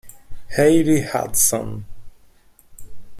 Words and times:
Haley 0.55 1.05
Hudson 1.05 1.85